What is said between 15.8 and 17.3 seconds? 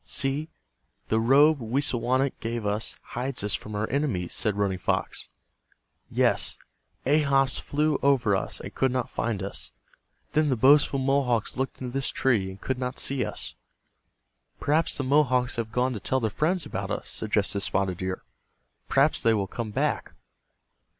to tell their friends about us,"